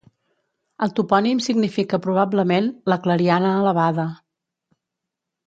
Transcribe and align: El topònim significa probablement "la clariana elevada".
El 0.85 0.93
topònim 0.99 1.41
significa 1.47 1.99
probablement 2.05 2.71
"la 2.93 2.99
clariana 3.05 3.53
elevada". 3.61 4.09